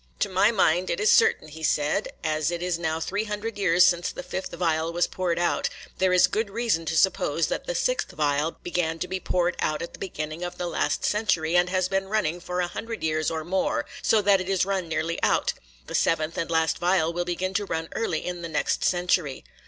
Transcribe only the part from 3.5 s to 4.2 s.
years since